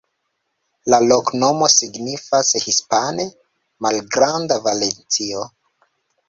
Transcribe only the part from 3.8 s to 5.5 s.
malgranda Valencio.